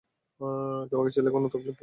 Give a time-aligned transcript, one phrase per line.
[0.91, 1.79] তোমার ছেলে এখনো তকলিফে রয়েছে?